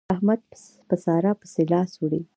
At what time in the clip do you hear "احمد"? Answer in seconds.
0.13-0.41